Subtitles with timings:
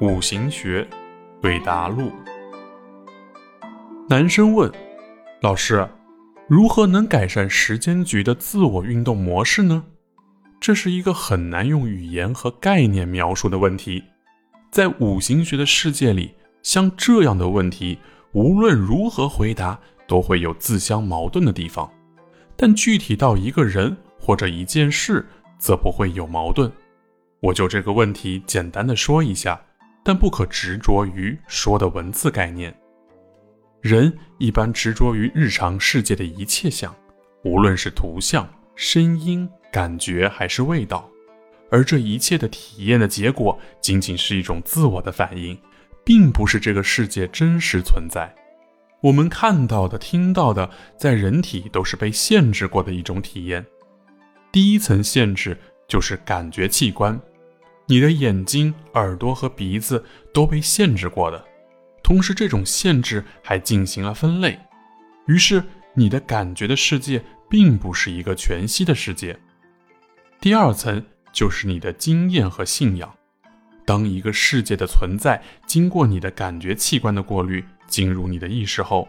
[0.00, 0.88] 五行学
[1.42, 2.10] 对答录。
[4.08, 4.72] 男生问
[5.42, 5.86] ：“老师，
[6.48, 9.84] 如何能改善时间局的自我运动模式呢？”
[10.58, 14.02] 这是一个很难用语言和概念描述的问题。
[14.70, 17.98] 在五行学的世界里，像这样的问题，
[18.32, 19.78] 无论如何回答，
[20.08, 21.90] 都会有自相矛盾的地方。
[22.56, 25.26] 但具体到一个人或者一件事，
[25.58, 26.72] 则不会有矛盾。
[27.40, 29.60] 我就这个问题简单的说一下，
[30.04, 32.74] 但不可执着于说的文字概念。
[33.80, 36.94] 人一般执着于日常世界的一切相，
[37.42, 41.08] 无论是图像、声音、感觉还是味道，
[41.70, 45.58] 而这一切的体验的结果，仅仅是一种自我的反应，
[46.04, 48.34] 并不是这个世界真实存在。
[49.00, 53.64] 我们看到的、听到的，在人体都是被限制过的一种体验。
[54.52, 55.56] 第一层限制
[55.88, 57.18] 就是感觉器官，
[57.90, 61.44] 你的眼睛、耳朵和鼻子都被限制过的。
[62.04, 64.56] 同时，这种限制还进行了分类，
[65.26, 65.60] 于是
[65.94, 69.36] 你的感觉的世界并不是一个全息的世界。
[70.40, 73.12] 第二层就是你的经验和信仰。
[73.84, 79.08] 当一个世界的存在经过你的感觉器官的过滤，进入你的意识后，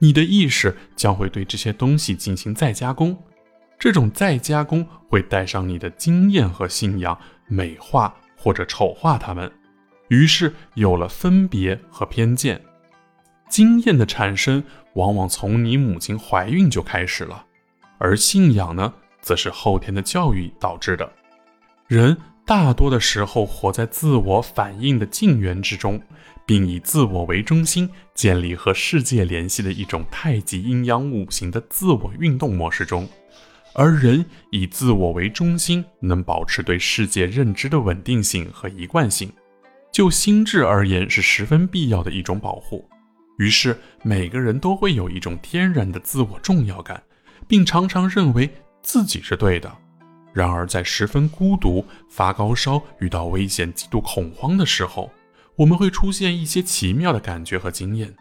[0.00, 3.16] 你的意识将会对这些东西进行再加工。
[3.78, 9.50] 这种再加工会带上你的经验和信仰，美化或者丑化他们。
[10.08, 12.60] 于是有了分别和偏见。
[13.48, 14.62] 经验的产生
[14.94, 17.44] 往往从你母亲怀孕就开始了，
[17.98, 21.10] 而信仰呢，则是后天的教育导致的。
[21.86, 26.02] 人大多的时候活在自我反应的静缘之中，
[26.44, 33.08] 并以自我为中心建立和世界联系的一种太极阴阳五行的自我运动模式中。
[33.78, 39.32] 而人以自我为中心，能保持对世界认知的稳定性和一贯性。
[39.92, 42.84] 就心智而言，是十分必要的一种保护。
[43.38, 47.00] 于是，每个人都会有一种天然的自我重要感，
[47.46, 48.50] 并常常认为
[48.82, 49.72] 自己是对的。
[50.32, 55.08] 然而，在十分孤独、发高烧、遇到危险、极度恐慌的时候，
[55.54, 58.12] 我们会出现一些奇妙的感觉和经验。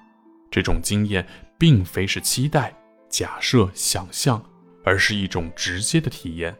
[0.52, 1.26] 这种经验
[1.58, 2.72] 并非是期待、
[3.10, 4.40] 假设、想象，
[4.88, 6.56] 而是一种直接的体验。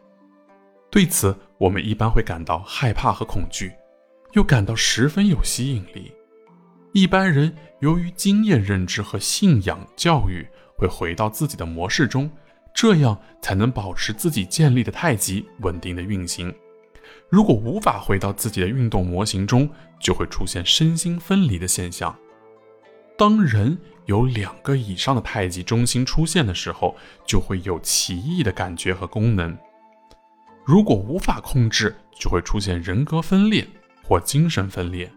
[0.90, 3.72] 对此，我们一般会感到害怕和恐惧。
[4.32, 6.12] 又感到十分有吸引力。
[6.92, 10.46] 一般人由于经验认知和信仰教育，
[10.76, 12.30] 会回到自己的模式中，
[12.74, 16.54] 这样才能保持自己建立的太极稳定的运行。
[17.30, 19.66] 如果无法回到自己的运动模型中，
[19.98, 22.14] 就会出现身心分离的现象。
[23.18, 26.96] 当人有两个以上的太极中心出现的时候，
[27.26, 29.54] 就会有奇异的感觉和功能。
[30.64, 33.68] 如果无法控制，就会出现人格分裂。
[34.02, 35.12] 或精神分裂，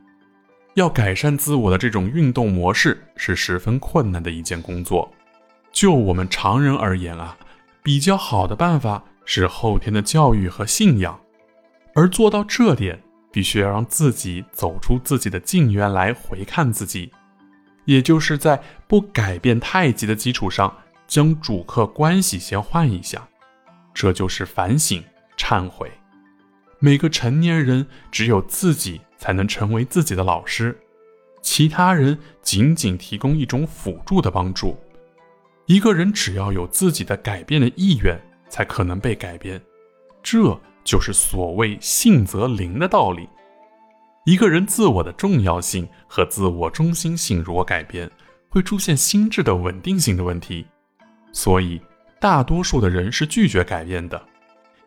[0.73, 5.09] 要改善自我的这种运动模式是十分困难的一件工作。
[5.71, 7.37] 就我们常人而言啊，
[7.81, 11.17] 比较好的办法是后天的教育和信仰，
[11.95, 13.01] 而做到这点，
[13.31, 17.13] 必须要让自己走出自己的境缘来回看自己，
[17.91, 20.73] 也就是在不改变太极的基础上，
[21.07, 23.27] 将主客关系先换一下，
[23.93, 25.03] 这就是反省、
[25.37, 25.91] 忏悔。
[26.79, 30.79] 每个成年人只有自己才能成为自己的老师，
[31.41, 34.79] 其他人仅仅提供一种辅助的帮助。
[35.65, 39.61] 一个人只要有自己的改变的意愿，才可能被改变。
[40.23, 43.27] 这就是所谓“信则灵”的道理。
[44.23, 48.09] 一个人自我的重要性和自我中心性如果改变，
[48.49, 50.63] 会出现心智的稳定性的问题。
[51.33, 51.81] 所以，
[52.19, 54.21] 大多数的人是拒绝改变的。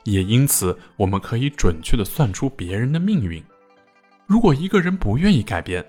[0.04, 3.42] 也因此，我们可以准确地算出别人的命运。
[4.24, 5.84] 如果一个人不愿意改变，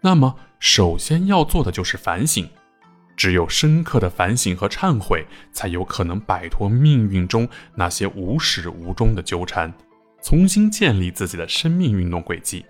[0.00, 2.48] 那么首先要做的就是反省。
[3.16, 9.72] 只有深刻的反省和忏悔，才有可能摆脱命运中那些无始无终的纠缠，
[10.22, 12.64] 重新建立自己的生命运动轨迹。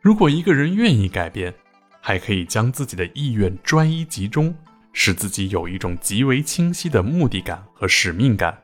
[0.00, 1.54] 如果一个人愿意改变，
[2.00, 4.54] 还可以将自己的意愿专一集中，
[4.94, 8.58] 使自己有一种极为清晰的目的感和使命感。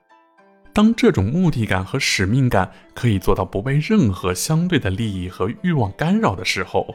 [0.73, 6.95] 当这种目的感和使命感可以做到不被任何相对的利益和欲望干扰的时候，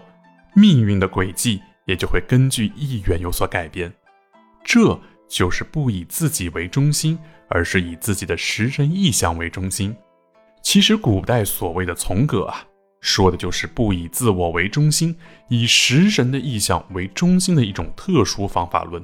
[0.56, 3.94] 命运的轨迹也就会根据意愿有所改变。
[4.64, 7.18] 这就是不以自己为中心，
[7.48, 9.96] 而是以自己的食神意象为中心。
[10.64, 12.66] 其实，古代所谓的从格啊，
[13.02, 15.16] 说的就是不以自我为中心，
[15.50, 19.04] 以食神的意象为中心的一种特殊方法论。